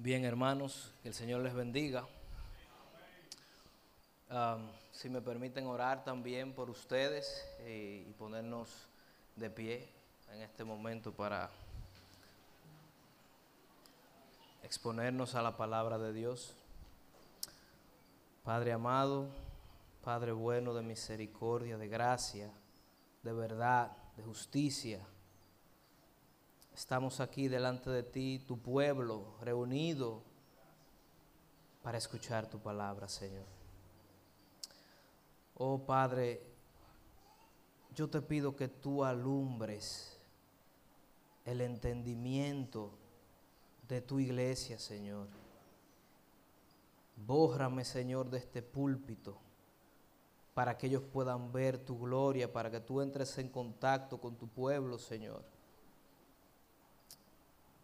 [0.00, 2.06] Bien, hermanos, que el Señor les bendiga.
[4.92, 8.86] Si me permiten orar también por ustedes eh, y ponernos
[9.34, 9.88] de pie
[10.32, 11.50] en este momento para
[14.62, 16.54] exponernos a la palabra de Dios.
[18.44, 19.26] Padre amado,
[20.04, 22.52] Padre bueno de misericordia, de gracia,
[23.24, 25.00] de verdad, de justicia.
[26.78, 30.22] Estamos aquí delante de ti, tu pueblo, reunido
[31.82, 33.46] para escuchar tu palabra, Señor.
[35.56, 36.40] Oh Padre,
[37.96, 40.20] yo te pido que tú alumbres
[41.44, 42.92] el entendimiento
[43.88, 45.26] de tu iglesia, Señor.
[47.16, 49.36] Bórrame, Señor, de este púlpito
[50.54, 54.46] para que ellos puedan ver tu gloria, para que tú entres en contacto con tu
[54.46, 55.57] pueblo, Señor.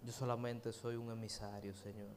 [0.04, 2.14] Yo solamente soy un emisario, Señor.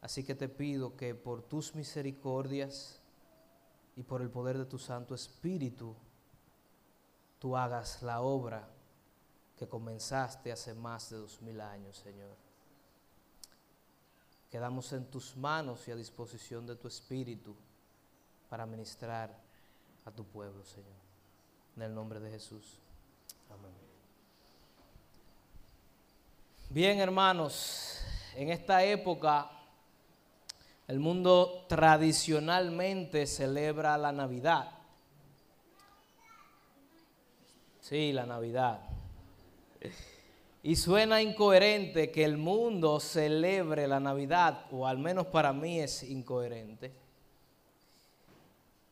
[0.00, 3.00] Así que te pido que por tus misericordias
[3.96, 5.94] y por el poder de tu Santo Espíritu,
[7.38, 8.66] tú hagas la obra
[9.58, 12.34] que comenzaste hace más de dos mil años, Señor.
[14.50, 17.54] Quedamos en tus manos y a disposición de tu Espíritu
[18.48, 19.38] para ministrar
[20.06, 20.98] a tu pueblo, Señor.
[21.76, 22.78] En el nombre de Jesús.
[23.50, 23.89] Amén.
[26.72, 27.98] Bien, hermanos,
[28.36, 29.50] en esta época
[30.86, 34.70] el mundo tradicionalmente celebra la Navidad.
[37.80, 38.82] Sí, la Navidad.
[40.62, 46.04] Y suena incoherente que el mundo celebre la Navidad, o al menos para mí es
[46.04, 46.92] incoherente.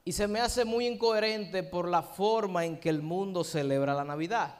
[0.04, 4.02] Y se me hace muy incoherente por la forma en que el mundo celebra la
[4.02, 4.57] Navidad.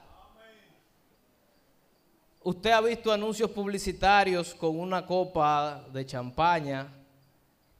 [2.49, 6.91] Usted ha visto anuncios publicitarios con una copa de champaña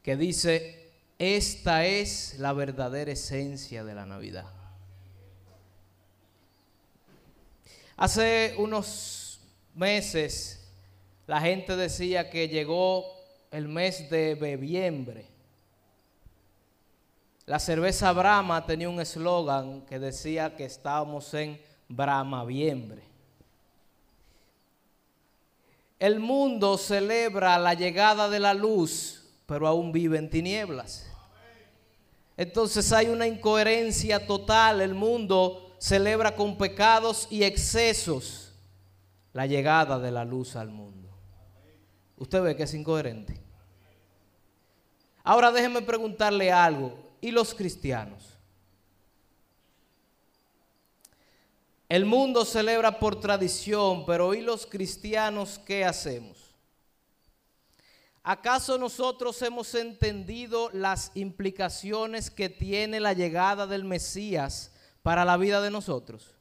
[0.03, 4.45] que dice, esta es la verdadera esencia de la Navidad.
[7.97, 9.39] Hace unos
[9.73, 10.71] meses
[11.25, 13.05] la gente decía que llegó
[13.49, 15.25] el mes de bebiembre.
[17.47, 23.08] La cerveza Brahma tenía un eslogan que decía que estábamos en Brahmaviembre.
[25.99, 31.05] El mundo celebra la llegada de la luz, pero aún vive en tinieblas.
[32.37, 34.79] Entonces hay una incoherencia total.
[34.79, 38.53] El mundo celebra con pecados y excesos
[39.33, 41.09] la llegada de la luz al mundo.
[42.15, 43.41] Usted ve que es incoherente.
[45.23, 46.97] Ahora déjeme preguntarle algo.
[47.19, 48.28] ¿Y los cristianos?
[51.89, 56.53] El mundo celebra por tradición, pero ¿y los cristianos qué hacemos?
[58.21, 65.61] ¿Acaso nosotros hemos entendido las implicaciones que tiene la llegada del Mesías para la vida
[65.61, 66.35] de nosotros?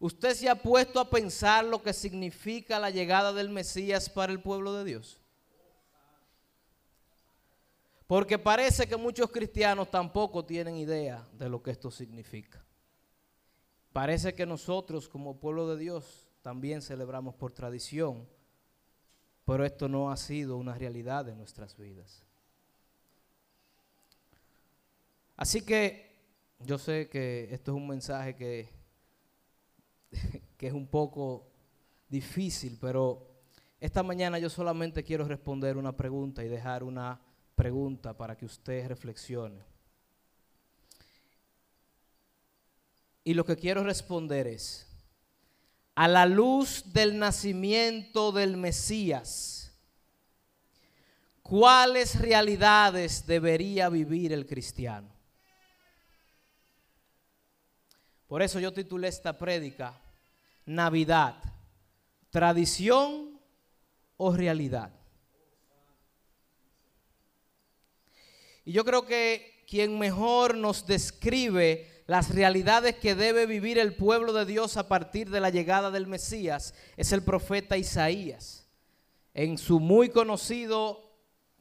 [0.00, 4.40] ¿Usted se ha puesto a pensar lo que significa la llegada del Mesías para el
[4.40, 5.20] pueblo de Dios?
[8.06, 12.61] Porque parece que muchos cristianos tampoco tienen idea de lo que esto significa.
[13.92, 18.26] Parece que nosotros como pueblo de Dios también celebramos por tradición,
[19.44, 22.24] pero esto no ha sido una realidad en nuestras vidas.
[25.36, 26.12] Así que
[26.60, 28.70] yo sé que esto es un mensaje que,
[30.56, 31.48] que es un poco
[32.08, 33.28] difícil, pero
[33.80, 37.20] esta mañana yo solamente quiero responder una pregunta y dejar una
[37.56, 39.71] pregunta para que usted reflexione.
[43.24, 44.88] Y lo que quiero responder es,
[45.94, 49.72] a la luz del nacimiento del Mesías,
[51.42, 55.08] ¿cuáles realidades debería vivir el cristiano?
[58.26, 60.00] Por eso yo titulé esta prédica,
[60.64, 61.36] Navidad,
[62.30, 63.38] tradición
[64.16, 64.90] o realidad.
[68.64, 74.34] Y yo creo que quien mejor nos describe las realidades que debe vivir el pueblo
[74.34, 78.68] de Dios a partir de la llegada del Mesías es el profeta Isaías.
[79.32, 81.10] En su muy conocido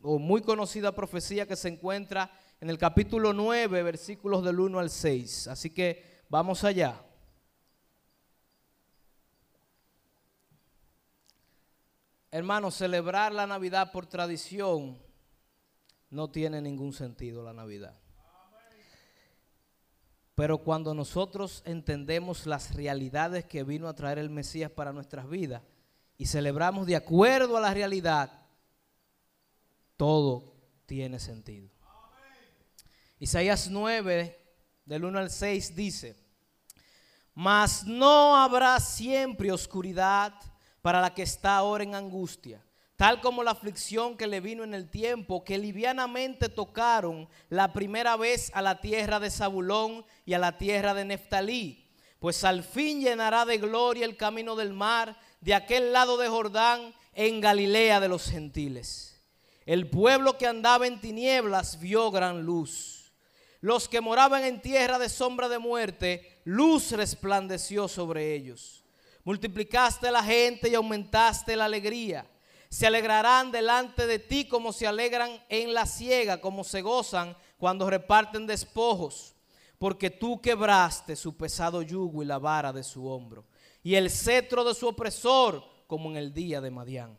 [0.01, 4.89] o muy conocida profecía que se encuentra en el capítulo 9, versículos del 1 al
[4.89, 5.47] 6.
[5.47, 7.01] Así que vamos allá.
[12.29, 15.01] Hermanos, celebrar la Navidad por tradición
[16.09, 18.00] no tiene ningún sentido la Navidad.
[20.41, 25.61] Pero cuando nosotros entendemos las realidades que vino a traer el Mesías para nuestras vidas
[26.17, 28.41] y celebramos de acuerdo a la realidad,
[29.97, 30.55] todo
[30.87, 31.69] tiene sentido.
[33.19, 34.35] Isaías 9,
[34.83, 36.17] del 1 al 6 dice,
[37.35, 40.33] mas no habrá siempre oscuridad
[40.81, 42.65] para la que está ahora en angustia,
[43.01, 48.15] tal como la aflicción que le vino en el tiempo que livianamente tocaron la primera
[48.15, 51.89] vez a la tierra de Zabulón y a la tierra de Neftalí,
[52.19, 56.93] pues al fin llenará de gloria el camino del mar de aquel lado de Jordán
[57.13, 59.19] en Galilea de los gentiles.
[59.65, 63.11] El pueblo que andaba en tinieblas vio gran luz
[63.61, 68.83] los que moraban en tierra de sombra de muerte, luz resplandeció sobre ellos.
[69.23, 72.27] Multiplicaste la gente y aumentaste la alegría.
[72.71, 77.89] Se alegrarán delante de ti como se alegran en la siega, como se gozan cuando
[77.89, 79.35] reparten despojos,
[79.77, 83.45] porque tú quebraste su pesado yugo y la vara de su hombro,
[83.83, 87.17] y el cetro de su opresor, como en el día de Madián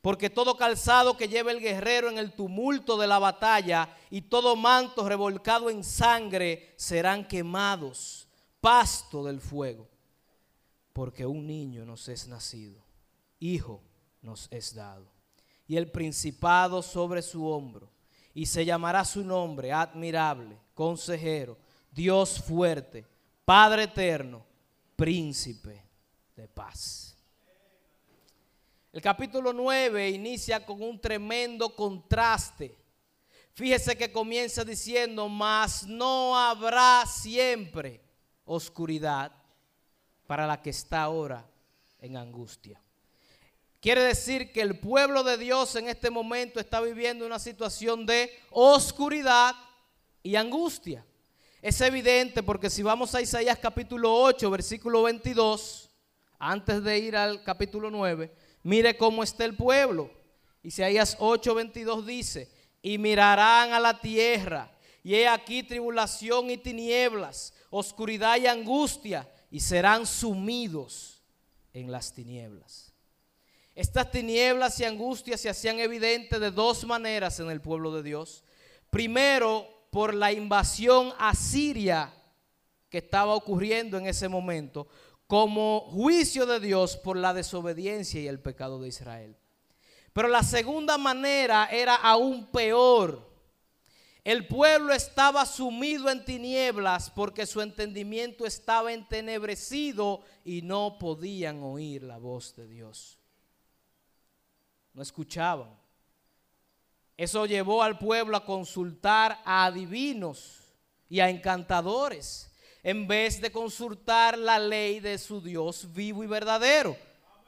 [0.00, 4.54] porque todo calzado que lleva el guerrero en el tumulto de la batalla y todo
[4.54, 8.28] manto revolcado en sangre serán quemados,
[8.60, 9.88] pasto del fuego.
[10.92, 12.84] Porque un niño nos es nacido,
[13.40, 13.82] hijo
[14.24, 15.06] nos es dado,
[15.68, 17.90] y el principado sobre su hombro,
[18.32, 21.56] y se llamará su nombre admirable, consejero,
[21.92, 23.06] Dios fuerte,
[23.44, 24.44] Padre eterno,
[24.96, 25.82] príncipe
[26.34, 27.16] de paz.
[28.90, 32.76] El capítulo 9 inicia con un tremendo contraste.
[33.52, 38.00] Fíjese que comienza diciendo, mas no habrá siempre
[38.44, 39.32] oscuridad
[40.26, 41.46] para la que está ahora
[41.98, 42.83] en angustia.
[43.84, 48.30] Quiere decir que el pueblo de Dios en este momento está viviendo una situación de
[48.50, 49.54] oscuridad
[50.22, 51.04] y angustia.
[51.60, 55.90] Es evidente porque si vamos a Isaías capítulo 8, versículo 22,
[56.38, 60.10] antes de ir al capítulo 9, Mire cómo está el pueblo.
[60.62, 68.38] Isaías 8:22 dice, y mirarán a la tierra, y he aquí tribulación y tinieblas, oscuridad
[68.38, 71.22] y angustia, y serán sumidos
[71.74, 72.93] en las tinieblas.
[73.74, 78.44] Estas tinieblas y angustias se hacían evidentes de dos maneras en el pueblo de Dios.
[78.90, 82.12] Primero, por la invasión asiria
[82.88, 84.86] que estaba ocurriendo en ese momento,
[85.26, 89.36] como juicio de Dios por la desobediencia y el pecado de Israel.
[90.12, 93.32] Pero la segunda manera era aún peor.
[94.22, 102.04] El pueblo estaba sumido en tinieblas porque su entendimiento estaba entenebrecido y no podían oír
[102.04, 103.18] la voz de Dios.
[104.94, 105.68] No escuchaban.
[107.16, 110.62] Eso llevó al pueblo a consultar a adivinos
[111.08, 112.50] y a encantadores
[112.82, 116.96] en vez de consultar la ley de su Dios vivo y verdadero.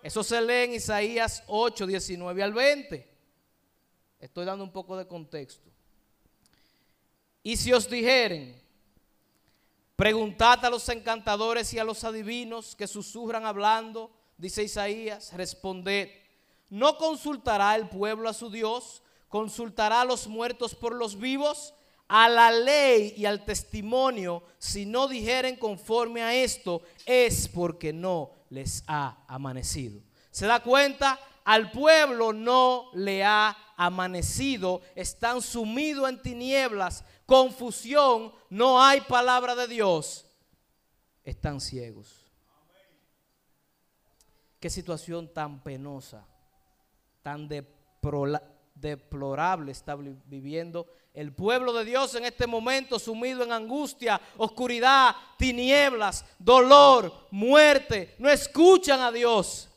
[0.02, 3.16] Eso se lee en Isaías 8, 19 al 20.
[4.18, 5.68] Estoy dando un poco de contexto.
[7.42, 8.60] Y si os dijeren,
[9.94, 16.08] preguntad a los encantadores y a los adivinos que susurran hablando, dice Isaías, responded,
[16.68, 19.02] ¿no consultará el pueblo a su Dios?
[19.28, 21.74] ¿Consultará a los muertos por los vivos?
[22.08, 28.30] a la ley y al testimonio, si no dijeren conforme a esto, es porque no
[28.50, 30.00] les ha amanecido.
[30.30, 31.18] ¿Se da cuenta?
[31.44, 39.68] Al pueblo no le ha amanecido, están sumidos en tinieblas, confusión, no hay palabra de
[39.68, 40.26] Dios,
[41.24, 42.24] están ciegos.
[44.58, 46.26] Qué situación tan penosa,
[47.26, 47.48] tan
[48.76, 56.24] deplorable está viviendo el pueblo de Dios en este momento sumido en angustia, oscuridad, tinieblas,
[56.38, 59.68] dolor, muerte, no escuchan a Dios.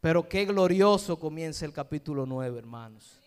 [0.00, 3.20] Pero qué glorioso comienza el capítulo 9, hermanos.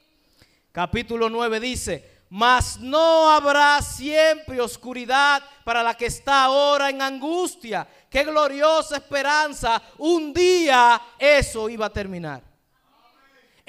[0.72, 7.88] Capítulo 9 dice, mas no habrá siempre oscuridad para la que está ahora en angustia.
[8.10, 9.80] Qué gloriosa esperanza.
[10.00, 12.51] Un día eso iba a terminar.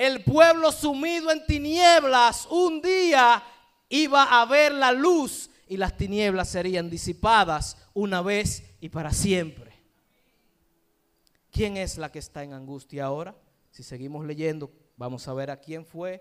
[0.03, 3.41] El pueblo sumido en tinieblas, un día
[3.89, 9.73] iba a haber la luz y las tinieblas serían disipadas una vez y para siempre.
[11.53, 13.37] ¿Quién es la que está en angustia ahora?
[13.71, 16.21] Si seguimos leyendo, vamos a ver a quién fue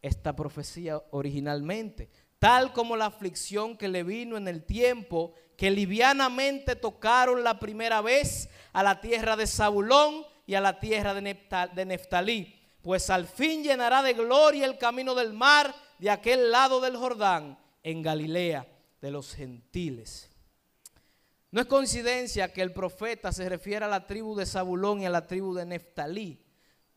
[0.00, 2.08] esta profecía originalmente.
[2.38, 8.00] Tal como la aflicción que le vino en el tiempo que livianamente tocaron la primera
[8.00, 12.57] vez a la tierra de Zabulón y a la tierra de Neftalí.
[12.88, 17.58] Pues al fin llenará de gloria el camino del mar de aquel lado del Jordán,
[17.82, 18.66] en Galilea
[19.02, 20.30] de los gentiles.
[21.50, 25.10] No es coincidencia que el profeta se refiera a la tribu de Zabulón y a
[25.10, 26.42] la tribu de Neftalí.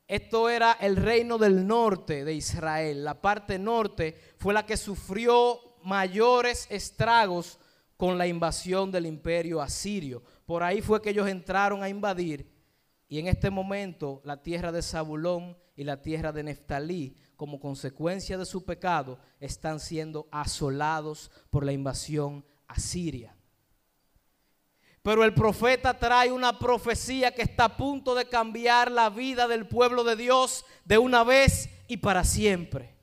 [0.07, 3.03] esto era el reino del norte de Israel.
[3.03, 7.59] La parte norte fue la que sufrió mayores estragos
[7.97, 10.23] con la invasión del imperio asirio.
[10.45, 12.49] Por ahí fue que ellos entraron a invadir
[13.09, 18.37] y en este momento la tierra de Zabulón y la tierra de Neftalí, como consecuencia
[18.37, 23.35] de su pecado, están siendo asolados por la invasión asiria.
[25.01, 29.67] Pero el profeta trae una profecía que está a punto de cambiar la vida del
[29.67, 32.95] pueblo de Dios de una vez y para siempre.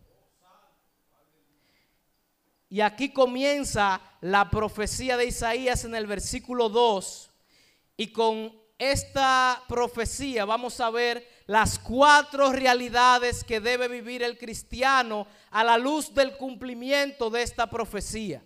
[2.70, 7.30] Y aquí comienza la profecía de Isaías en el versículo 2.
[7.96, 15.26] Y con esta profecía vamos a ver las cuatro realidades que debe vivir el cristiano
[15.50, 18.44] a la luz del cumplimiento de esta profecía.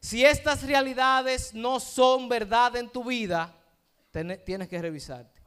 [0.00, 3.54] Si estas realidades no son verdad en tu vida,
[4.44, 5.40] tienes que revisarte.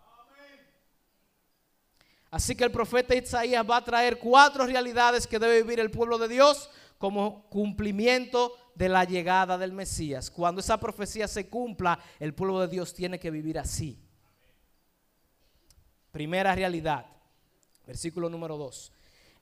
[2.29, 6.17] Así que el profeta Isaías va a traer cuatro realidades que debe vivir el pueblo
[6.17, 10.31] de Dios como cumplimiento de la llegada del Mesías.
[10.31, 14.00] Cuando esa profecía se cumpla, el pueblo de Dios tiene que vivir así.
[16.12, 17.06] Primera realidad,
[17.86, 18.91] versículo número 2.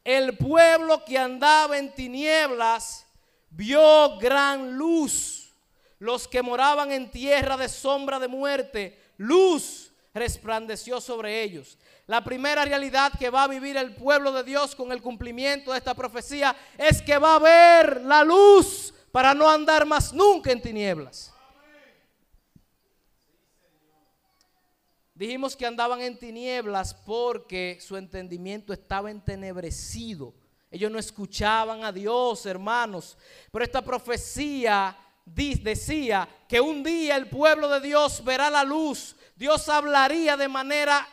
[0.04, 3.06] El pueblo que andaba en tinieblas
[3.50, 5.54] vio gran luz.
[5.98, 11.78] Los que moraban en tierra de sombra de muerte, luz resplandeció sobre ellos.
[12.08, 15.78] La primera realidad que va a vivir el pueblo de Dios con el cumplimiento de
[15.78, 20.62] esta profecía es que va a ver la luz para no andar más nunca en
[20.62, 21.34] tinieblas.
[25.20, 30.34] Dijimos que andaban en tinieblas porque su entendimiento estaba entenebrecido.
[30.72, 33.18] Ellos no escuchaban a Dios, hermanos.
[33.52, 34.96] Pero esta profecía
[35.26, 39.18] decía que un día el pueblo de Dios verá la luz.
[39.36, 41.06] Dios hablaría de manera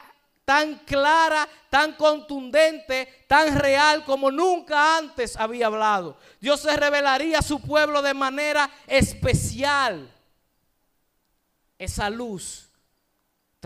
[0.44, 6.16] tan clara, tan contundente, tan real como nunca antes había hablado.
[6.40, 10.14] Dios se revelaría a su pueblo de manera especial.
[11.76, 12.65] Esa luz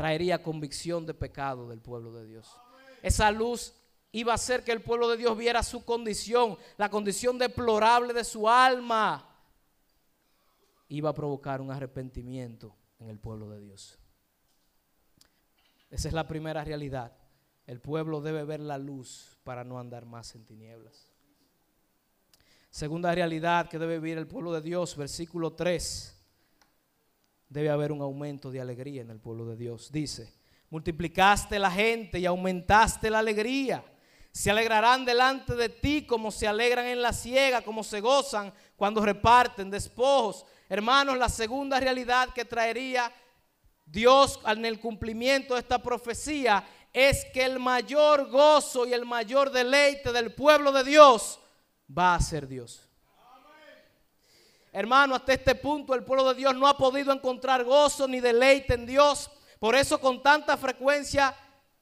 [0.00, 2.57] traería convicción de pecado del pueblo de Dios.
[3.02, 3.75] Esa luz
[4.12, 8.25] iba a hacer que el pueblo de Dios viera su condición, la condición deplorable de
[8.25, 9.28] su alma.
[10.88, 13.99] Iba a provocar un arrepentimiento en el pueblo de Dios.
[15.90, 17.12] Esa es la primera realidad.
[17.66, 21.12] El pueblo debe ver la luz para no andar más en tinieblas.
[22.71, 26.19] Segunda realidad que debe vivir el pueblo de Dios, versículo 3.
[27.50, 29.90] Debe haber un aumento de alegría en el pueblo de Dios.
[29.90, 30.33] Dice,
[30.71, 33.85] multiplicaste la gente y aumentaste la alegría.
[34.30, 39.04] Se alegrarán delante de ti como se alegran en la ciega, como se gozan cuando
[39.04, 40.47] reparten despojos.
[40.69, 43.12] Hermanos, la segunda realidad que traería
[43.85, 49.50] Dios en el cumplimiento de esta profecía es que el mayor gozo y el mayor
[49.50, 51.40] deleite del pueblo de Dios
[51.97, 52.89] va a ser Dios.
[54.72, 58.74] Hermano, hasta este punto el pueblo de Dios no ha podido encontrar gozo ni deleite
[58.74, 59.30] en Dios.
[59.58, 61.34] Por eso con tanta frecuencia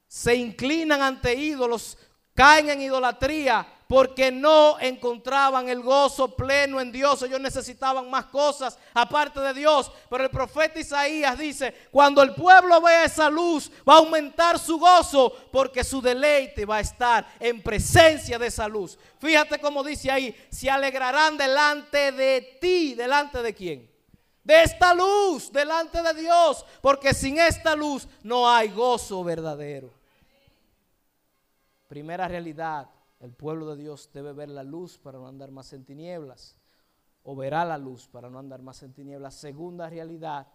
[0.07, 1.99] se inclinan ante ídolos,
[2.35, 7.23] caen en idolatría porque no encontraban el gozo pleno en Dios.
[7.23, 9.91] Ellos necesitaban más cosas aparte de Dios.
[10.11, 14.79] Pero el profeta Isaías dice, cuando el pueblo vea esa luz, va a aumentar su
[14.79, 18.99] gozo porque su deleite va a estar en presencia de esa luz.
[19.19, 22.93] Fíjate cómo dice ahí, se alegrarán delante de ti.
[22.93, 23.91] ¿Delante de quién?
[24.45, 26.63] De esta luz, delante de Dios.
[26.83, 29.91] Porque sin esta luz no hay gozo verdadero.
[31.89, 32.87] Primera realidad,
[33.21, 36.57] el pueblo de Dios debe ver la luz para no andar más en tinieblas.
[37.25, 39.35] O verá la luz para no andar más en tinieblas.
[39.35, 40.47] Segunda realidad,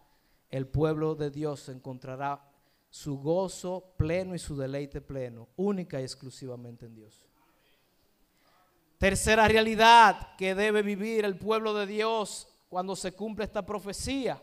[0.49, 2.49] el pueblo de Dios encontrará
[2.89, 7.25] su gozo pleno y su deleite pleno, única y exclusivamente en Dios.
[8.97, 14.41] Tercera realidad que debe vivir el pueblo de Dios cuando se cumple esta profecía.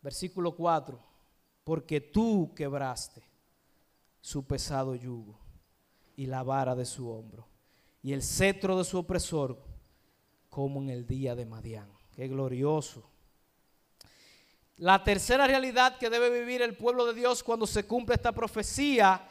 [0.00, 0.98] Versículo 4.
[1.64, 3.22] Porque tú quebraste
[4.20, 5.45] su pesado yugo
[6.16, 7.46] y la vara de su hombro
[8.02, 9.58] y el cetro de su opresor
[10.48, 11.90] como en el día de Madián.
[12.12, 13.10] Qué glorioso.
[14.76, 19.28] La tercera realidad que debe vivir el pueblo de Dios cuando se cumple esta profecía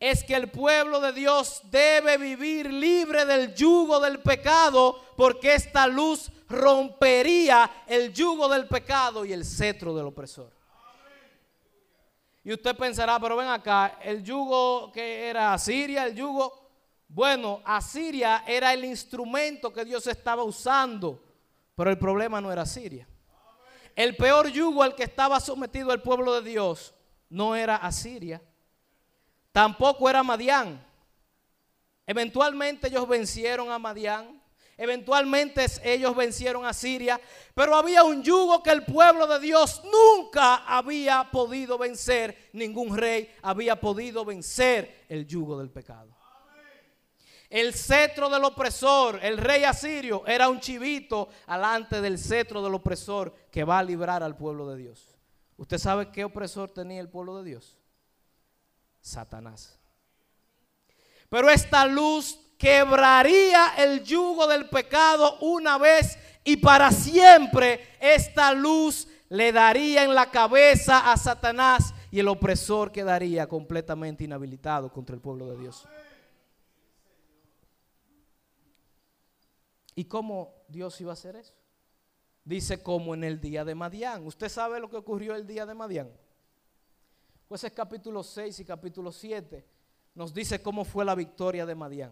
[0.00, 5.86] es que el pueblo de Dios debe vivir libre del yugo del pecado porque esta
[5.86, 10.55] luz rompería el yugo del pecado y el cetro del opresor.
[12.46, 16.70] Y usted pensará, pero ven acá, el yugo que era Asiria, el yugo,
[17.08, 21.20] bueno, Asiria era el instrumento que Dios estaba usando,
[21.74, 23.08] pero el problema no era Asiria.
[23.96, 26.94] El peor yugo al que estaba sometido el pueblo de Dios
[27.28, 28.40] no era Asiria,
[29.50, 30.86] tampoco era Madián.
[32.06, 34.40] Eventualmente ellos vencieron a Madián,
[34.76, 37.20] eventualmente ellos vencieron a Siria,
[37.54, 43.30] pero había un yugo que el pueblo de Dios nunca había podido vencer, ningún rey
[43.42, 46.14] había podido vencer el yugo del pecado.
[47.48, 53.32] El cetro del opresor, el rey asirio, era un chivito alante del cetro del opresor
[53.50, 55.16] que va a librar al pueblo de Dios.
[55.56, 57.78] ¿Usted sabe qué opresor tenía el pueblo de Dios?
[59.00, 59.78] Satanás.
[61.28, 67.80] Pero esta luz quebraría el yugo del pecado una vez y para siempre.
[68.00, 74.92] Esta luz le daría en la cabeza a Satanás y el opresor quedaría completamente inhabilitado
[74.92, 75.86] contra el pueblo de Dios.
[79.94, 81.54] ¿Y cómo Dios iba a hacer eso?
[82.44, 84.26] Dice como en el día de Madián.
[84.26, 86.12] ¿Usted sabe lo que ocurrió el día de Madián?
[87.48, 89.76] Pues es capítulo 6 y capítulo 7
[90.16, 92.10] nos dice cómo fue la victoria de Madián.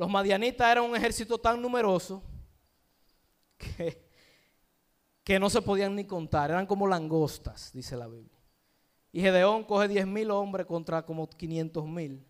[0.00, 2.22] Los madianitas eran un ejército tan numeroso
[3.58, 4.02] que,
[5.22, 8.40] que no se podían ni contar, eran como langostas, dice la Biblia.
[9.12, 12.24] Y Gedeón coge 10 mil hombres contra como 500 mil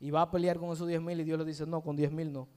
[0.00, 2.10] y va a pelear con esos 10 mil y Dios le dice, no, con 10
[2.10, 2.48] mil no.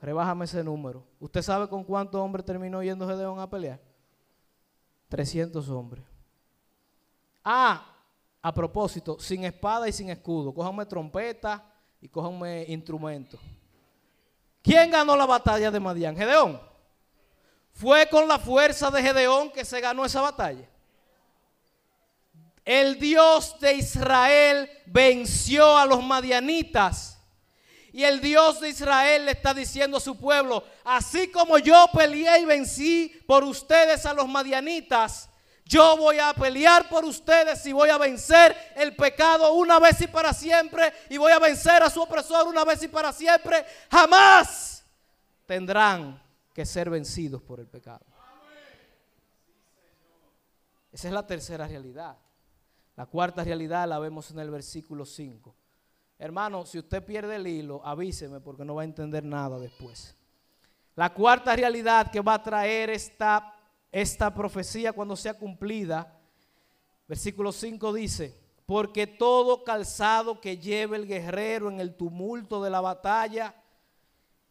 [0.00, 1.06] Rebájame ese número.
[1.20, 3.80] ¿Usted sabe con cuántos hombres terminó yendo Gedeón a pelear?
[5.08, 6.04] 300 hombres.
[7.44, 7.94] Ah,
[8.42, 10.52] a propósito, sin espada y sin escudo.
[10.52, 11.64] Cójanme trompeta
[12.00, 13.38] y cójanme instrumentos.
[14.64, 16.16] ¿Quién ganó la batalla de Madián?
[16.16, 16.58] Gedeón.
[17.74, 20.66] Fue con la fuerza de Gedeón que se ganó esa batalla.
[22.64, 27.18] El Dios de Israel venció a los madianitas
[27.92, 32.40] y el Dios de Israel le está diciendo a su pueblo, así como yo peleé
[32.40, 35.28] y vencí por ustedes a los madianitas,
[35.64, 40.06] yo voy a pelear por ustedes y voy a vencer el pecado una vez y
[40.06, 43.64] para siempre y voy a vencer a su opresor una vez y para siempre.
[43.90, 44.84] Jamás
[45.46, 48.04] tendrán que ser vencidos por el pecado.
[50.92, 52.16] Esa es la tercera realidad.
[52.96, 55.54] La cuarta realidad la vemos en el versículo 5.
[56.18, 60.14] Hermano, si usted pierde el hilo, avíseme porque no va a entender nada después.
[60.94, 63.53] La cuarta realidad que va a traer esta,
[63.94, 66.18] esta profecía cuando sea cumplida,
[67.06, 72.80] versículo 5 dice, porque todo calzado que lleve el guerrero en el tumulto de la
[72.80, 73.54] batalla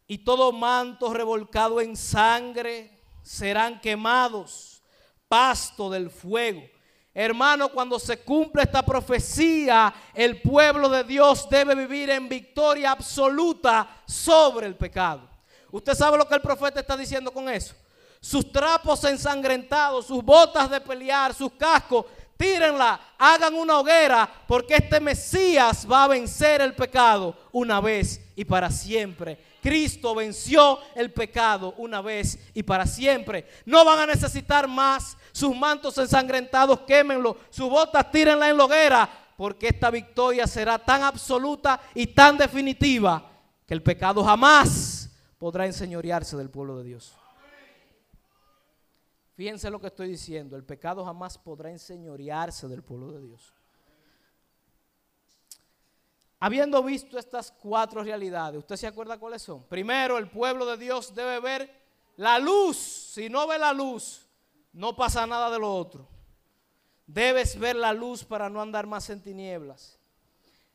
[0.06, 4.82] y todo manto revolcado en sangre serán quemados,
[5.28, 6.62] pasto del fuego.
[7.12, 14.02] Hermano, cuando se cumple esta profecía, el pueblo de Dios debe vivir en victoria absoluta
[14.06, 15.28] sobre el pecado.
[15.70, 17.74] ¿Usted sabe lo que el profeta está diciendo con eso?
[18.24, 22.06] Sus trapos ensangrentados, sus botas de pelear, sus cascos,
[22.38, 28.46] tírenla, hagan una hoguera, porque este Mesías va a vencer el pecado una vez y
[28.46, 29.38] para siempre.
[29.60, 33.46] Cristo venció el pecado una vez y para siempre.
[33.66, 39.10] No van a necesitar más sus mantos ensangrentados, quémenlo, sus botas tírenla en la hoguera,
[39.36, 43.22] porque esta victoria será tan absoluta y tan definitiva
[43.66, 47.12] que el pecado jamás podrá enseñorearse del pueblo de Dios.
[49.34, 53.52] Fíjense lo que estoy diciendo, el pecado jamás podrá enseñorearse del pueblo de Dios.
[56.38, 59.64] Habiendo visto estas cuatro realidades, ¿usted se acuerda cuáles son?
[59.64, 61.84] Primero, el pueblo de Dios debe ver
[62.16, 62.76] la luz.
[62.76, 64.28] Si no ve la luz,
[64.72, 66.06] no pasa nada de lo otro.
[67.06, 69.98] Debes ver la luz para no andar más en tinieblas.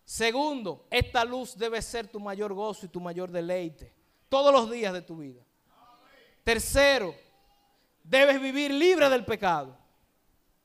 [0.04, 3.94] Segundo, esta luz debe ser tu mayor gozo y tu mayor deleite
[4.28, 5.44] todos los días de tu vida.
[6.44, 7.14] Tercero,
[8.10, 9.78] debes vivir libre del pecado.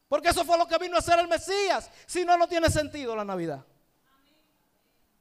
[0.09, 1.91] Porque eso fue lo que vino a hacer el Mesías.
[2.07, 3.65] Si no, no tiene sentido la Navidad.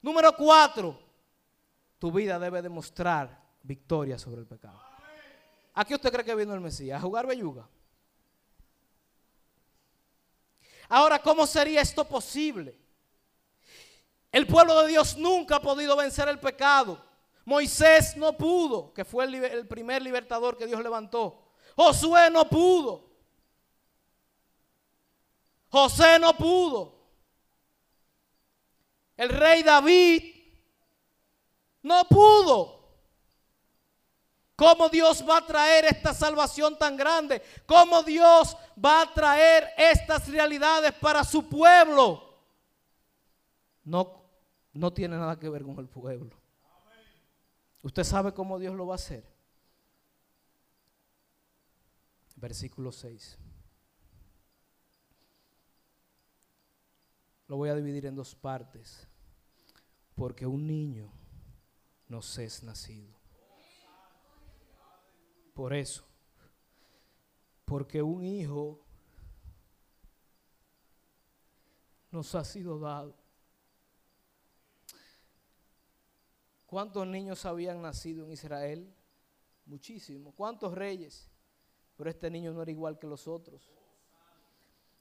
[0.01, 0.99] Número cuatro,
[1.99, 4.81] tu vida debe demostrar victoria sobre el pecado.
[5.73, 6.97] ¿A qué usted cree que vino el Mesías?
[6.97, 7.67] ¿A jugar belluga?
[10.89, 12.77] Ahora, ¿cómo sería esto posible?
[14.31, 17.03] El pueblo de Dios nunca ha podido vencer el pecado.
[17.45, 21.42] Moisés no pudo, que fue el, primer libertador que Dios levantó.
[21.75, 23.09] Josué no pudo.
[25.69, 26.93] José no pudo.
[29.17, 30.23] El rey David
[31.81, 32.83] no pudo.
[34.55, 37.41] ¿Cómo Dios va a traer esta salvación tan grande?
[37.65, 42.37] ¿Cómo Dios va a traer estas realidades para su pueblo?
[43.83, 44.23] No,
[44.73, 46.35] no tiene nada que ver con el pueblo.
[47.81, 49.32] ¿Usted sabe cómo Dios lo va a hacer?
[52.43, 53.37] Versículo 6.
[57.47, 59.07] lo voy a dividir en dos partes.
[60.13, 61.09] Porque un niño
[62.09, 63.15] nos es nacido.
[65.53, 66.03] Por eso.
[67.63, 68.85] Porque un hijo
[72.11, 73.15] nos ha sido dado.
[76.65, 78.93] ¿Cuántos niños habían nacido en Israel?
[79.65, 80.33] Muchísimos.
[80.35, 81.29] ¿Cuántos reyes?
[82.03, 83.71] Pero este niño no era igual que los otros.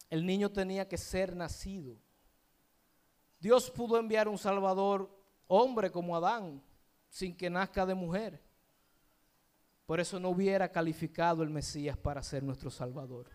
[0.08, 1.96] El niño tenía que ser nacido.
[3.40, 5.10] Dios pudo enviar un Salvador,
[5.48, 6.62] hombre como Adán,
[7.08, 8.40] sin que nazca de mujer.
[9.84, 13.28] Por eso no hubiera calificado el Mesías para ser nuestro Salvador.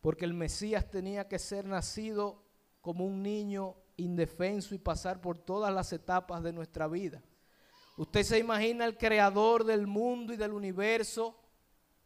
[0.00, 2.42] Porque el Mesías tenía que ser nacido
[2.80, 7.22] como un niño indefenso y pasar por todas las etapas de nuestra vida.
[7.96, 11.38] Usted se imagina el creador del mundo y del universo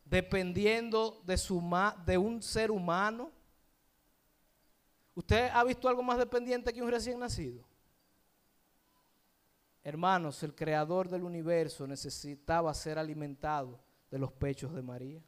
[0.06, 1.60] dependiendo de, su
[2.06, 3.30] de un ser humano.
[5.14, 7.64] ¿Usted ha visto algo más dependiente que un recién nacido?
[9.82, 15.22] Hermanos, el creador del universo necesitaba ser alimentado de los pechos de María.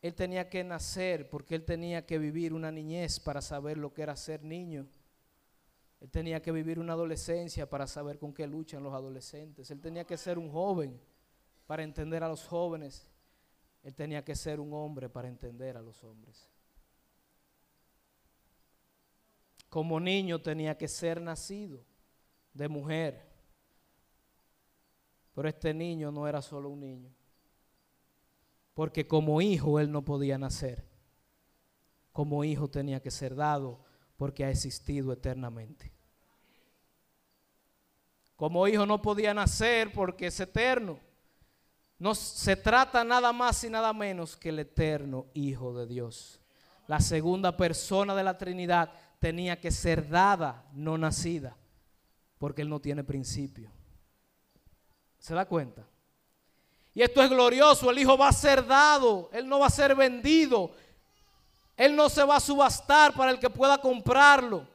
[0.00, 4.02] Él tenía que nacer porque él tenía que vivir una niñez para saber lo que
[4.02, 4.88] era ser niño.
[6.00, 9.70] Él tenía que vivir una adolescencia para saber con qué luchan los adolescentes.
[9.70, 11.00] Él tenía que ser un joven
[11.72, 13.08] para entender a los jóvenes.
[13.82, 16.46] Él tenía que ser un hombre para entender a los hombres.
[19.70, 21.82] Como niño tenía que ser nacido
[22.52, 23.26] de mujer.
[25.32, 27.10] Pero este niño no era solo un niño
[28.74, 30.86] porque como hijo él no podía nacer.
[32.12, 33.82] Como hijo tenía que ser dado
[34.18, 35.90] porque ha existido eternamente.
[38.36, 41.00] Como hijo no podía nacer porque es eterno.
[42.02, 46.40] No se trata nada más y nada menos que el eterno Hijo de Dios.
[46.88, 51.56] La segunda persona de la Trinidad tenía que ser dada, no nacida,
[52.38, 53.70] porque Él no tiene principio.
[55.20, 55.86] ¿Se da cuenta?
[56.92, 59.94] Y esto es glorioso, el Hijo va a ser dado, Él no va a ser
[59.94, 60.72] vendido,
[61.76, 64.66] Él no se va a subastar para el que pueda comprarlo.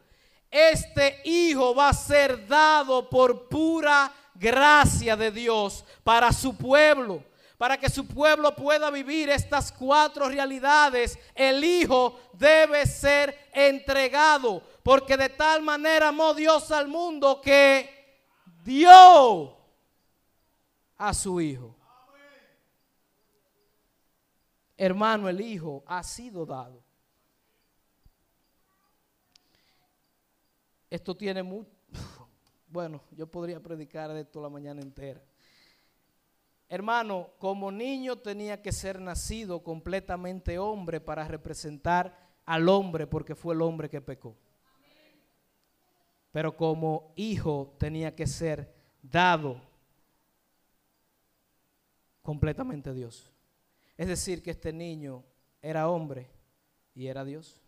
[0.50, 7.23] Este Hijo va a ser dado por pura gracia de Dios para su pueblo,
[7.58, 11.17] para que su pueblo pueda vivir estas cuatro realidades.
[11.34, 18.21] El Hijo debe ser entregado, porque de tal manera amó Dios al mundo que
[18.63, 19.58] dio
[20.97, 21.78] a su Hijo.
[24.78, 26.84] hermano, el Hijo ha sido dado.
[30.89, 31.77] Esto tiene mucho...
[32.78, 35.20] Bueno, yo podría predicar de esto la mañana entera.
[36.70, 43.56] Hermano, como niño tenía que ser nacido completamente hombre para representar al hombre porque fue
[43.56, 44.36] el hombre que pecó.
[46.32, 49.60] Pero como hijo tenía que ser dado
[52.22, 53.34] completamente Dios.
[53.98, 55.24] Es decir, que este niño
[55.63, 56.30] era hombre
[56.94, 57.60] y era Dios.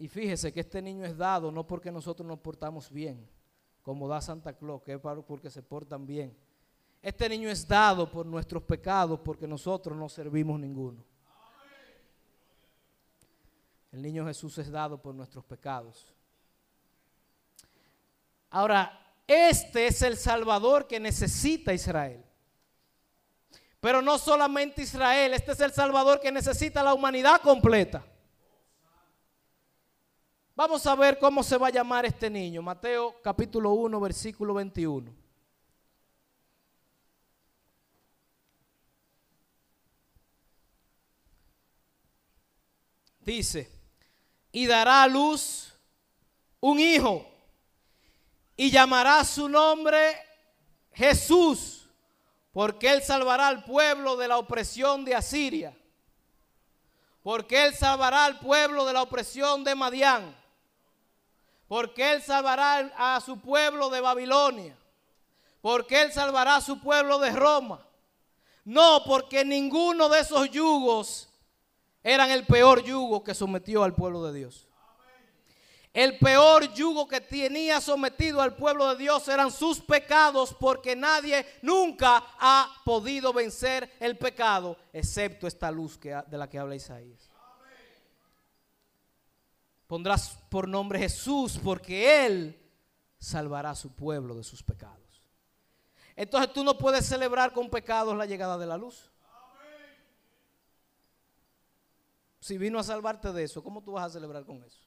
[0.00, 3.28] Y fíjese que este niño es dado no porque nosotros nos portamos bien,
[3.82, 6.34] como da Santa Claus, que es porque se portan bien.
[7.02, 11.04] Este niño es dado por nuestros pecados porque nosotros no servimos ninguno.
[13.92, 16.14] El niño Jesús es dado por nuestros pecados.
[18.48, 22.24] Ahora, este es el Salvador que necesita Israel.
[23.80, 28.02] Pero no solamente Israel, este es el Salvador que necesita la humanidad completa.
[30.60, 32.60] Vamos a ver cómo se va a llamar este niño.
[32.60, 35.10] Mateo capítulo 1, versículo 21.
[43.20, 43.72] Dice,
[44.52, 45.72] y dará a luz
[46.60, 47.26] un hijo
[48.54, 50.14] y llamará su nombre
[50.92, 51.88] Jesús,
[52.52, 55.74] porque él salvará al pueblo de la opresión de Asiria,
[57.22, 60.38] porque él salvará al pueblo de la opresión de Madián,
[61.70, 64.76] porque él salvará a su pueblo de Babilonia,
[65.60, 67.86] porque él salvará a su pueblo de Roma.
[68.64, 71.28] No, porque ninguno de esos yugos
[72.02, 74.66] eran el peor yugo que sometió al pueblo de Dios.
[75.94, 81.46] El peor yugo que tenía sometido al pueblo de Dios eran sus pecados porque nadie
[81.62, 87.29] nunca ha podido vencer el pecado excepto esta luz que, de la que habla Isaías.
[89.90, 92.56] Pondrás por nombre Jesús porque Él
[93.18, 95.20] salvará a su pueblo de sus pecados.
[96.14, 99.10] entonces tú no puedes celebrar con pecados la llegada de la luz.
[102.38, 104.78] Si vino a salvarte de eso, ¿cómo tú vas a celebrar con eso?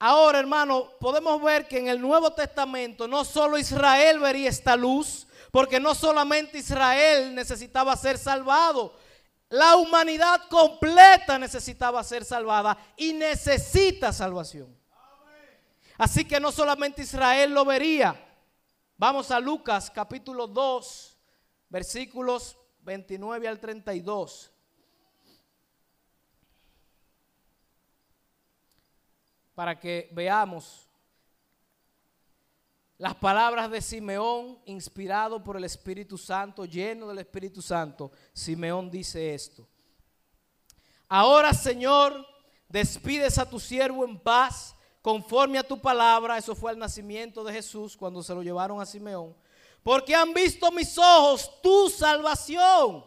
[0.00, 5.28] Ahora, hermano, podemos ver que en el Nuevo Testamento no solo Israel vería esta luz,
[5.52, 8.98] porque no solamente Israel necesitaba ser salvado,
[9.48, 14.76] la humanidad completa necesitaba ser salvada y necesita salvación.
[15.98, 18.22] Así que no solamente Israel lo vería.
[18.96, 21.18] Vamos a Lucas capítulo 2,
[21.68, 24.52] versículos 29 al 32.
[29.54, 30.85] Para que veamos
[32.98, 39.34] las palabras de Simeón, inspirado por el Espíritu Santo, lleno del Espíritu Santo, Simeón dice
[39.34, 39.68] esto.
[41.08, 42.26] Ahora, Señor,
[42.68, 46.38] despides a tu siervo en paz, conforme a tu palabra.
[46.38, 49.36] Eso fue el nacimiento de Jesús cuando se lo llevaron a Simeón.
[49.82, 53.04] Porque han visto mis ojos tu salvación,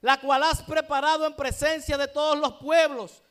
[0.00, 3.22] la cual has preparado en presencia de todos los pueblos.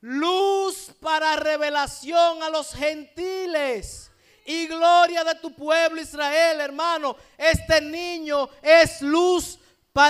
[0.00, 4.07] Luz para revelación a los gentiles
[4.48, 7.16] y gloria de tu pueblo Israel, hermano.
[7.36, 9.58] Este niño es luz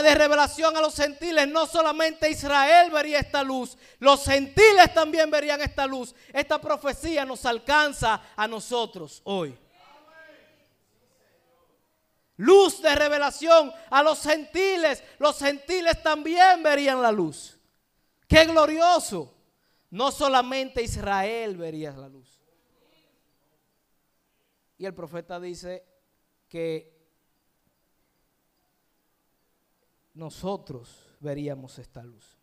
[0.03, 1.48] de revelación a los gentiles.
[1.48, 6.14] No solamente Israel vería esta luz, los gentiles también verían esta luz.
[6.33, 9.57] Esta profecía nos alcanza a nosotros hoy.
[12.37, 15.03] Luz de revelación a los gentiles.
[15.18, 17.59] Los gentiles también verían la luz.
[18.29, 19.35] Qué glorioso.
[19.90, 22.38] No solamente Israel vería la luz.
[24.78, 25.84] Y el profeta dice
[26.48, 26.96] que
[30.14, 32.38] nosotros veríamos esta luz.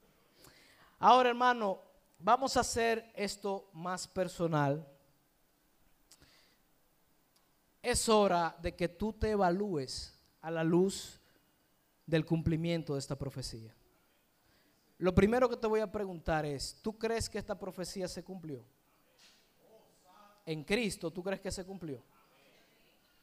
[1.00, 1.82] Ahora, hermano,
[2.20, 4.86] vamos a hacer esto más personal.
[7.82, 11.20] Es hora de que tú te evalúes a la luz
[12.06, 13.74] del cumplimiento de esta profecía.
[14.98, 18.66] Lo primero que te voy a preguntar es, ¿tú crees que esta profecía se cumplió?
[20.46, 22.04] En Cristo, ¿tú crees que se cumplió?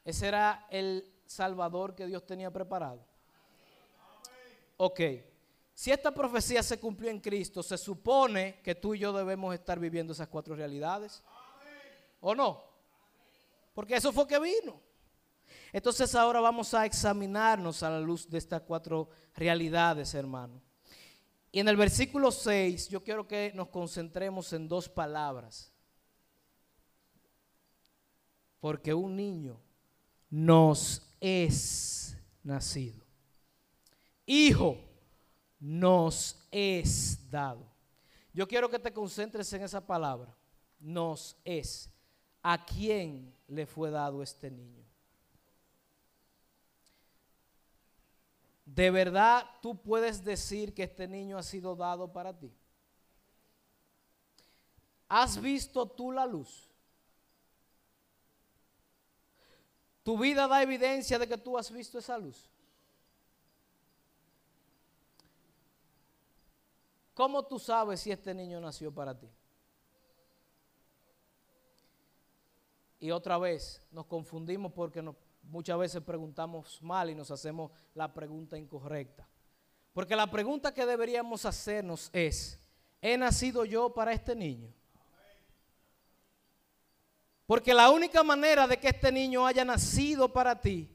[0.03, 3.05] Ese era el Salvador que Dios tenía preparado.
[4.77, 4.99] Ok,
[5.73, 9.79] si esta profecía se cumplió en Cristo, se supone que tú y yo debemos estar
[9.79, 11.23] viviendo esas cuatro realidades.
[12.19, 12.63] ¿O no?
[13.73, 14.79] Porque eso fue que vino.
[15.71, 20.61] Entonces ahora vamos a examinarnos a la luz de estas cuatro realidades, hermano.
[21.51, 25.71] Y en el versículo 6 yo quiero que nos concentremos en dos palabras.
[28.59, 29.62] Porque un niño
[30.33, 33.05] nos es nacido.
[34.25, 34.79] Hijo
[35.59, 37.63] nos es dado.
[38.33, 40.35] Yo quiero que te concentres en esa palabra.
[40.79, 41.87] Nos es.
[42.41, 44.83] ¿A quién le fue dado este niño?
[48.65, 52.51] ¿De verdad tú puedes decir que este niño ha sido dado para ti?
[55.07, 56.72] ¿Has visto tú la luz?
[60.03, 62.49] Tu vida da evidencia de que tú has visto esa luz.
[67.13, 69.29] ¿Cómo tú sabes si este niño nació para ti?
[72.99, 75.03] Y otra vez nos confundimos porque
[75.43, 79.27] muchas veces preguntamos mal y nos hacemos la pregunta incorrecta.
[79.93, 82.59] Porque la pregunta que deberíamos hacernos es,
[83.01, 84.73] ¿he nacido yo para este niño?
[87.45, 90.89] Porque la única manera de que este niño haya nacido para ti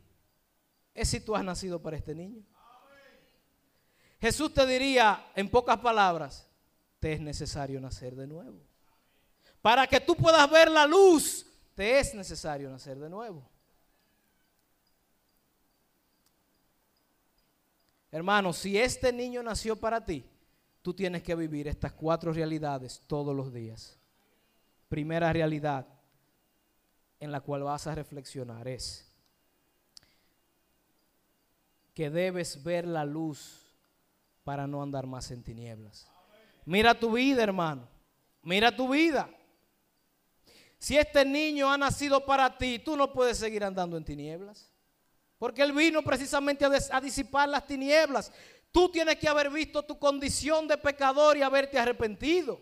[0.95, 2.43] es si tú has nacido para este niño.
[4.21, 6.49] Jesús te diría en pocas palabras,
[6.99, 8.61] te es necesario nacer de nuevo.
[9.63, 13.49] Para que tú puedas ver la luz, te es necesario nacer de nuevo.
[18.11, 20.25] Hermano, si este niño nació para ti,
[20.83, 23.99] tú tienes que vivir estas cuatro realidades todos los días.
[24.89, 25.87] Primera realidad,
[27.21, 29.09] en la cual vas a reflexionar es
[31.95, 33.67] que debes ver la luz
[34.45, 36.09] para no andar más en tinieblas.
[36.65, 37.89] Mira tu vida, hermano.
[38.43, 39.29] Mira tu vida.
[40.79, 44.71] Si este niño ha nacido para ti, tú no puedes seguir andando en tinieblas.
[45.39, 48.33] Porque él vino precisamente a, a, disipar las tinieblas.
[48.71, 52.61] Tú tienes que haber visto tu condición de pecador y haberte arrepentido.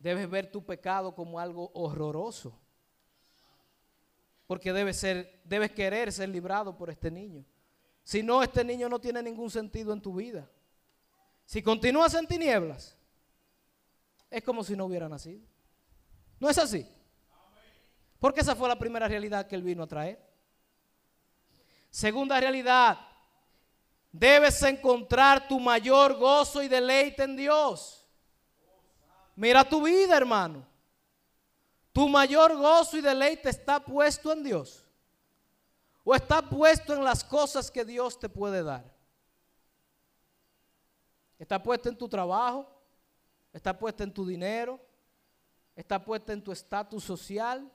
[0.00, 2.58] Debes ver tu pecado como algo horroroso.
[4.46, 7.44] Porque debes, ser, debes querer ser librado por este niño.
[8.02, 10.50] Si no, este niño no tiene ningún sentido en tu vida.
[11.44, 12.96] Si continúas en tinieblas,
[14.30, 15.42] es como si no hubiera nacido.
[16.38, 16.88] ¿No es así?
[18.18, 20.18] Porque esa fue la primera realidad que él vino a traer.
[21.90, 22.98] Segunda realidad,
[24.10, 27.99] debes encontrar tu mayor gozo y deleite en Dios.
[29.36, 30.66] Mira tu vida, hermano.
[31.92, 34.84] Tu mayor gozo y deleite está puesto en Dios.
[36.04, 38.84] O está puesto en las cosas que Dios te puede dar.
[41.38, 42.70] Está puesto en tu trabajo.
[43.52, 44.80] Está puesto en tu dinero.
[45.74, 47.70] Está puesto en tu estatus social.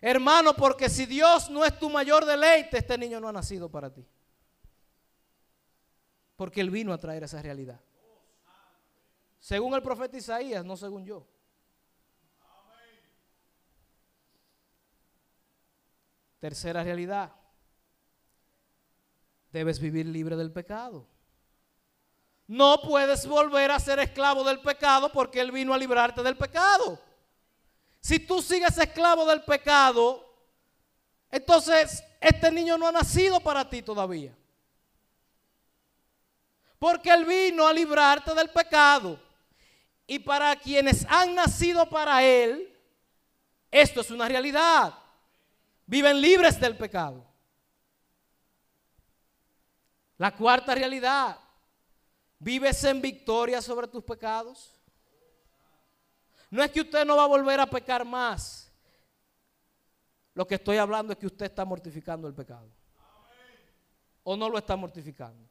[0.00, 3.92] Hermano, porque si Dios no es tu mayor deleite, este niño no ha nacido para
[3.92, 4.04] ti.
[6.36, 7.80] Porque Él vino a traer esa realidad.
[9.42, 11.26] Según el profeta Isaías, no según yo.
[16.38, 17.32] Tercera realidad.
[19.50, 21.08] Debes vivir libre del pecado.
[22.46, 27.00] No puedes volver a ser esclavo del pecado porque Él vino a librarte del pecado.
[27.98, 30.24] Si tú sigues esclavo del pecado,
[31.32, 34.36] entonces este niño no ha nacido para ti todavía.
[36.78, 39.31] Porque Él vino a librarte del pecado.
[40.12, 42.70] Y para quienes han nacido para Él,
[43.70, 44.92] esto es una realidad.
[45.86, 47.24] Viven libres del pecado.
[50.18, 51.38] La cuarta realidad,
[52.38, 54.78] ¿vives en victoria sobre tus pecados?
[56.50, 58.70] No es que usted no va a volver a pecar más.
[60.34, 62.68] Lo que estoy hablando es que usted está mortificando el pecado.
[64.24, 65.48] O no lo está mortificando.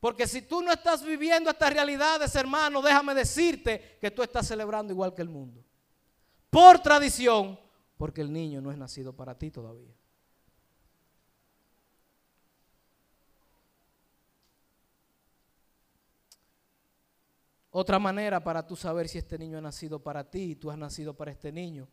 [0.00, 4.92] Porque si tú no estás viviendo estas realidades, hermano, déjame decirte que tú estás celebrando
[4.92, 5.62] igual que el mundo.
[6.48, 7.60] Por tradición,
[7.96, 9.94] porque el niño no es nacido para ti todavía.
[17.72, 20.78] Otra manera para tú saber si este niño ha nacido para ti y tú has
[20.78, 21.88] nacido para este niño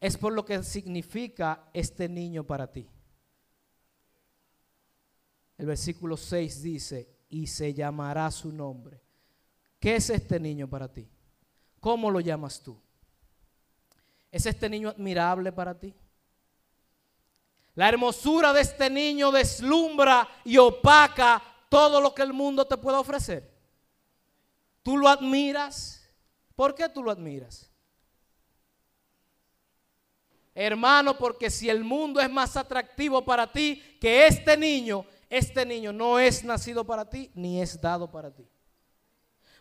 [0.00, 2.86] es por lo que significa este niño para ti.
[5.56, 9.02] El versículo 6 dice, y se llamará su nombre.
[9.80, 11.08] ¿Qué es este niño para ti?
[11.80, 12.80] ¿Cómo lo llamas tú?
[14.30, 15.92] ¿Es este niño admirable para ti?
[17.74, 23.00] La hermosura de este niño deslumbra y opaca todo lo que el mundo te pueda
[23.00, 23.52] ofrecer.
[24.84, 26.08] ¿Tú lo admiras?
[26.54, 27.68] ¿Por qué tú lo admiras?
[30.54, 35.04] Hermano, porque si el mundo es más atractivo para ti que este niño,
[35.36, 38.48] este niño no es nacido para ti ni es dado para ti.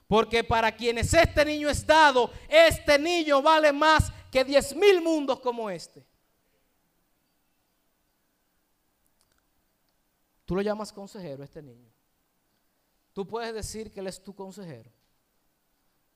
[0.08, 5.40] Porque para quienes este niño es dado, este niño vale más que diez mil mundos
[5.40, 6.06] como este.
[10.46, 11.90] Tú lo llamas consejero, este niño.
[13.14, 14.92] Tú puedes decir que él es tu consejero.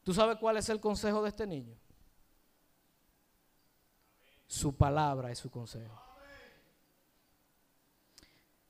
[0.03, 1.75] ¿Tú sabes cuál es el consejo de este niño?
[4.45, 6.06] Su palabra es su consejo.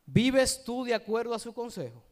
[0.08, 2.04] ¿Vives tú de acuerdo a su consejo?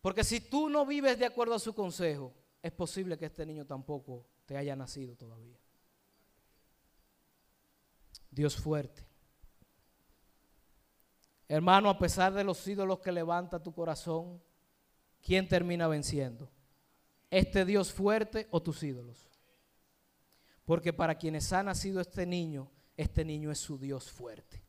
[0.00, 2.32] Porque si tú no vives de acuerdo a su consejo,
[2.62, 5.58] es posible que este niño tampoco te haya nacido todavía.
[8.30, 9.04] Dios fuerte.
[11.48, 14.40] Hermano, a pesar de los ídolos que levanta tu corazón,
[15.20, 16.48] ¿quién termina venciendo?
[17.30, 19.28] este Dios fuerte o tus ídolos.
[20.64, 24.62] Porque para quienes ha nacido este niño, este niño es su Dios fuerte.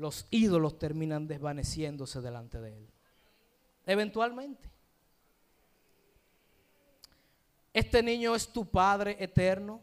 [0.00, 2.90] Los ídolos terminan desvaneciéndose delante de él.
[3.86, 4.70] Eventualmente.
[7.72, 9.80] Este niño es tu Padre eterno.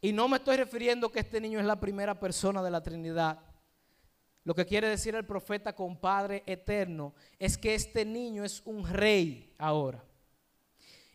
[0.00, 3.40] Y no me estoy refiriendo que este niño es la primera persona de la Trinidad
[4.44, 8.86] lo que quiere decir el profeta con Padre eterno es que este niño es un
[8.86, 10.04] rey ahora.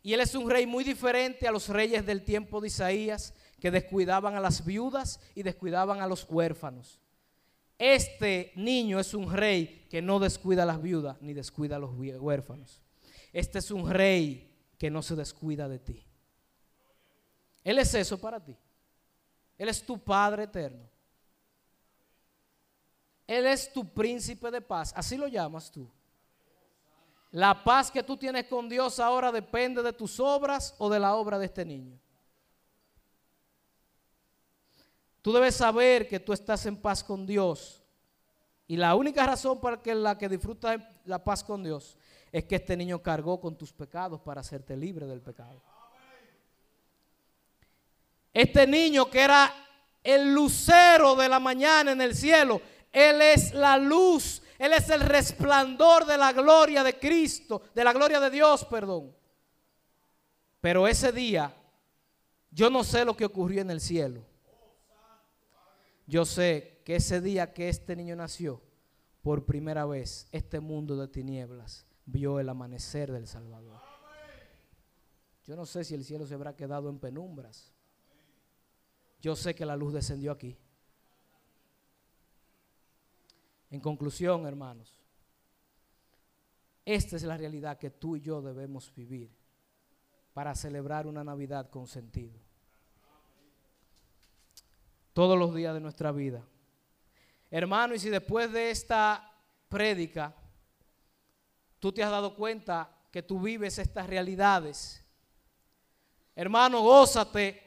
[0.01, 3.69] Y él es un rey muy diferente a los reyes del tiempo de Isaías que
[3.69, 6.99] descuidaban a las viudas y descuidaban a los huérfanos.
[7.79, 11.91] Este niño es un rey que no descuida a las viudas ni descuida a los
[11.95, 12.81] huérfanos.
[13.31, 16.05] Este es un rey que no se descuida de ti.
[17.63, 18.57] Él es eso para ti.
[19.57, 20.89] Él es tu Padre eterno.
[23.25, 24.91] Él es tu príncipe de paz.
[24.95, 25.89] Así lo llamas tú.
[27.31, 31.15] La paz que tú tienes con Dios ahora depende de tus obras o de la
[31.15, 31.97] obra de este niño.
[35.21, 37.83] Tú debes saber que tú estás en paz con Dios.
[38.67, 41.97] Y la única razón para que la que disfruta la paz con Dios
[42.31, 45.61] es que este niño cargó con tus pecados para hacerte libre del pecado.
[48.31, 49.51] Este niño que era
[50.03, 52.61] el lucero de la mañana en el cielo,
[52.91, 57.93] él es la luz, Él es el resplandor de la gloria de Cristo, de la
[57.93, 59.15] gloria de Dios, perdón.
[60.59, 61.55] Pero ese día,
[62.51, 64.28] yo no sé lo que ocurrió en el cielo.
[66.09, 68.63] Yo sé que ese día que este niño nació,
[69.21, 73.79] por primera vez, este mundo de tinieblas vio el amanecer del Salvador.
[75.45, 77.71] Yo no sé si el cielo se habrá quedado en penumbras.
[79.21, 80.57] Yo sé que la luz descendió aquí.
[83.69, 84.99] En conclusión, hermanos,
[86.85, 89.29] esta es la realidad que tú y yo debemos vivir
[90.33, 92.48] para celebrar una Navidad con sentido.
[95.19, 96.41] Todos los días de nuestra vida.
[97.51, 99.29] Hermano, y si después de esta
[99.67, 100.33] prédica
[101.77, 105.03] tú te has dado cuenta que tú vives estas realidades,
[106.37, 107.61] hermano, gózate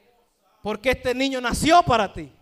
[0.63, 2.33] porque este niño nació para ti.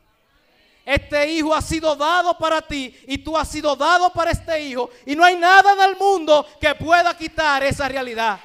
[0.85, 4.91] Este hijo ha sido dado para ti y tú has sido dado para este hijo.
[5.05, 8.39] Y no hay nada del mundo que pueda quitar esa realidad.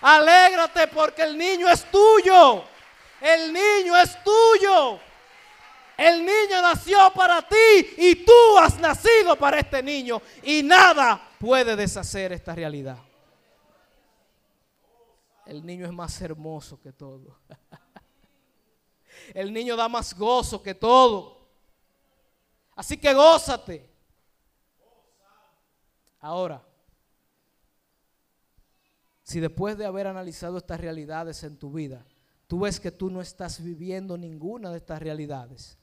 [0.00, 2.62] Alégrate porque el niño es tuyo.
[3.20, 5.00] El niño es tuyo.
[5.96, 10.20] El niño nació para ti y tú has nacido para este niño.
[10.42, 12.98] Y nada puede deshacer esta realidad.
[15.46, 17.38] El niño es más hermoso que todo.
[19.34, 21.48] El niño da más gozo que todo.
[22.74, 23.90] Así que gózate.
[26.20, 26.62] Ahora,
[29.22, 32.04] si después de haber analizado estas realidades en tu vida,
[32.46, 35.78] tú ves que tú no estás viviendo ninguna de estas realidades,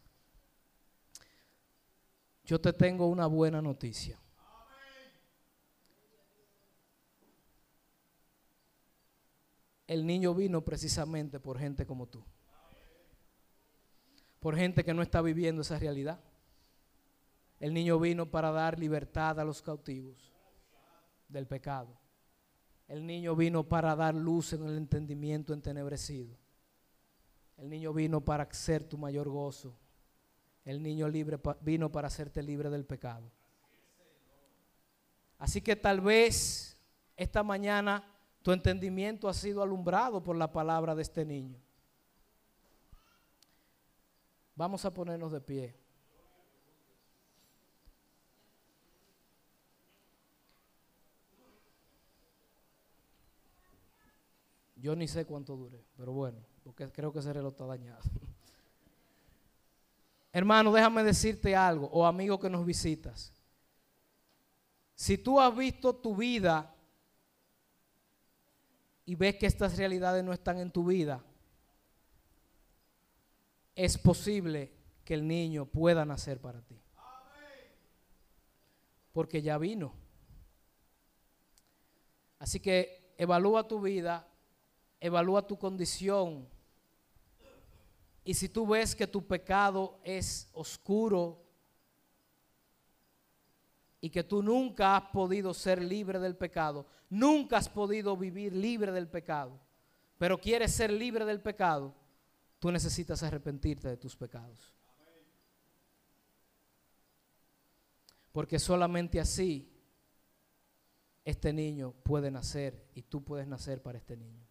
[2.43, 4.19] yo te tengo una buena noticia.
[9.87, 12.23] El niño vino precisamente por gente como tú
[14.41, 16.19] por gente que no está viviendo esa realidad.
[17.59, 20.33] El niño vino para dar libertad a los cautivos
[21.29, 21.95] del pecado.
[22.87, 26.35] El niño vino para dar luz en el entendimiento entenebrecido.
[27.55, 29.77] El niño vino para ser tu mayor gozo.
[30.65, 33.31] El niño libre vino para hacerte libre del pecado.
[35.37, 36.77] Así que tal vez
[37.17, 38.03] esta mañana
[38.43, 41.59] tu entendimiento ha sido alumbrado por la palabra de este niño.
[44.55, 45.75] Vamos a ponernos de pie.
[54.75, 58.01] Yo ni sé cuánto dure, pero bueno, porque creo que ese reloj está dañado.
[60.33, 63.33] Hermano, déjame decirte algo, o amigo que nos visitas.
[64.95, 66.73] Si tú has visto tu vida
[69.05, 71.23] y ves que estas realidades no están en tu vida,
[73.75, 74.71] es posible
[75.03, 76.79] que el niño pueda nacer para ti.
[79.11, 79.93] Porque ya vino.
[82.39, 84.27] Así que evalúa tu vida,
[84.99, 86.47] evalúa tu condición.
[88.23, 91.43] Y si tú ves que tu pecado es oscuro
[93.99, 98.91] y que tú nunca has podido ser libre del pecado, nunca has podido vivir libre
[98.91, 99.59] del pecado,
[100.17, 101.95] pero quieres ser libre del pecado,
[102.61, 104.71] Tú necesitas arrepentirte de tus pecados.
[108.31, 109.67] Porque solamente así
[111.25, 114.45] este niño puede nacer y tú puedes nacer para este niño.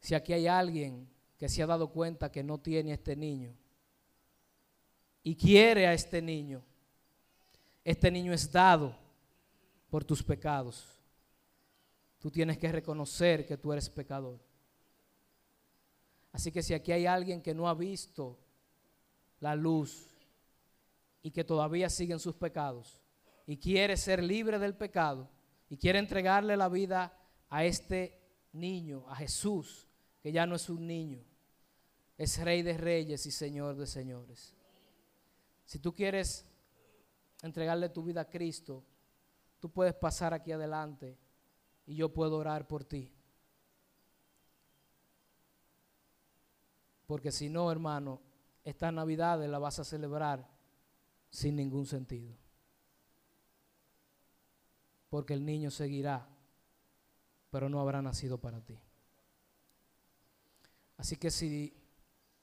[0.00, 1.08] Si aquí hay alguien
[1.40, 3.56] que se ha dado cuenta que no tiene a este niño
[5.22, 6.62] y quiere a este niño,
[7.82, 8.94] este niño es dado
[9.88, 11.00] por tus pecados.
[12.18, 14.38] Tú tienes que reconocer que tú eres pecador.
[16.30, 18.38] Así que si aquí hay alguien que no ha visto
[19.40, 20.08] la luz
[21.22, 23.00] y que todavía sigue en sus pecados
[23.46, 25.26] y quiere ser libre del pecado
[25.70, 27.16] y quiere entregarle la vida
[27.48, 28.20] a este
[28.52, 29.88] niño, a Jesús,
[30.22, 31.24] que ya no es un niño,
[32.20, 34.54] es rey de reyes y señor de señores.
[35.64, 36.44] Si tú quieres
[37.40, 38.84] entregarle tu vida a Cristo,
[39.58, 41.16] tú puedes pasar aquí adelante
[41.86, 43.10] y yo puedo orar por ti.
[47.06, 48.20] Porque si no, hermano,
[48.64, 50.46] esta Navidad la vas a celebrar
[51.30, 52.36] sin ningún sentido.
[55.08, 56.28] Porque el niño seguirá,
[57.48, 58.78] pero no habrá nacido para ti.
[60.98, 61.79] Así que si,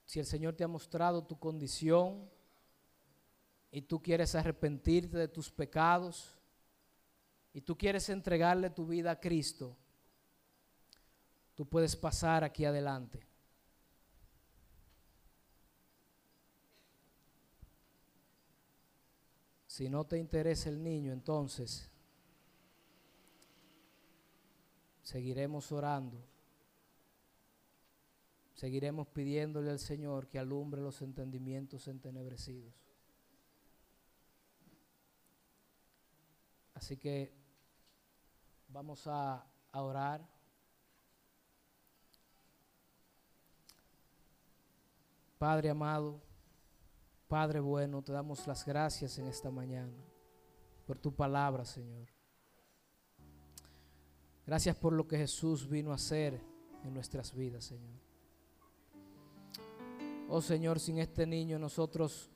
[0.07, 2.29] si el Señor te ha mostrado tu condición
[3.69, 6.33] y tú quieres arrepentirte de tus pecados
[7.53, 9.75] y tú quieres entregarle tu vida a Cristo,
[11.55, 13.27] tú puedes pasar aquí adelante.
[19.65, 21.91] Si no te interesa el niño, entonces
[25.03, 26.23] seguiremos orando,
[28.57, 32.73] seguiremos pidiéndole al Señor que alumbre los entendimientos entenebrecidos.
[36.73, 37.31] Así que
[38.67, 40.27] vamos a, a orar.
[45.37, 46.19] Padre amado,
[47.27, 50.03] Padre bueno, te damos las gracias en esta mañana
[50.87, 52.07] por tu palabra, Señor.
[54.47, 56.41] Gracias por lo que Jesús vino a hacer
[56.83, 58.06] en nuestras vidas, Señor.
[60.27, 62.29] Oh Señor, sin este niño nosotros,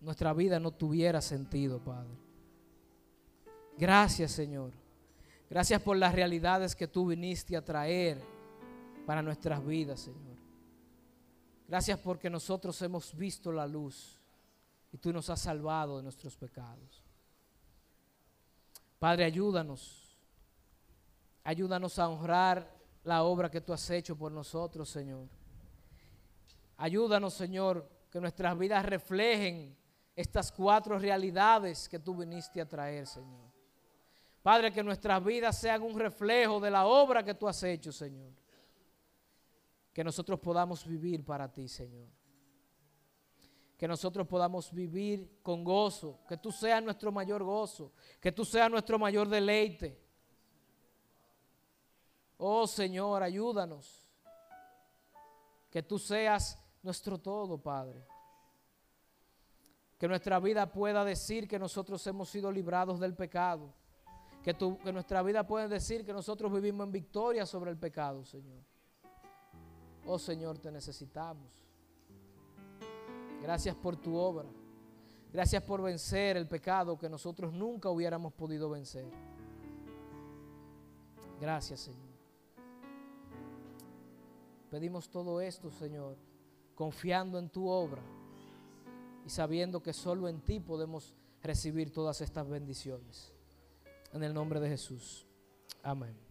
[0.00, 2.16] nuestra vida no tuviera sentido, Padre.
[3.78, 4.72] Gracias, Señor.
[5.48, 8.20] Gracias por las realidades que tú viniste a traer
[9.06, 10.36] para nuestras vidas, Señor.
[11.68, 14.20] Gracias porque nosotros hemos visto la luz
[14.92, 17.04] y tú nos has salvado de nuestros pecados.
[18.98, 20.04] Padre, ayúdanos
[21.44, 22.66] Ayúdanos a honrar
[23.04, 25.28] la obra que tú has hecho por nosotros, Señor.
[26.76, 29.76] Ayúdanos, Señor, que nuestras vidas reflejen
[30.14, 33.52] estas cuatro realidades que tú viniste a traer, Señor.
[34.42, 38.32] Padre, que nuestras vidas sean un reflejo de la obra que tú has hecho, Señor.
[39.92, 42.08] Que nosotros podamos vivir para ti, Señor.
[43.76, 46.20] Que nosotros podamos vivir con gozo.
[46.28, 47.92] Que tú seas nuestro mayor gozo.
[48.20, 49.98] Que tú seas nuestro mayor deleite.
[52.36, 54.06] Oh Señor, ayúdanos.
[55.70, 58.06] Que tú seas nuestro todo, Padre.
[59.98, 63.72] Que nuestra vida pueda decir que nosotros hemos sido librados del pecado.
[64.42, 68.62] Que, que nuestra vida pueda decir que nosotros vivimos en victoria sobre el pecado, Señor.
[70.06, 71.50] Oh Señor, te necesitamos.
[73.40, 74.48] Gracias por tu obra.
[75.32, 79.10] Gracias por vencer el pecado que nosotros nunca hubiéramos podido vencer.
[81.40, 82.14] Gracias, Señor.
[84.70, 86.16] Pedimos todo esto, Señor,
[86.74, 88.02] confiando en tu obra
[89.26, 93.32] y sabiendo que solo en ti podemos recibir todas estas bendiciones.
[94.12, 95.26] En el nombre de Jesús.
[95.82, 96.23] Amén.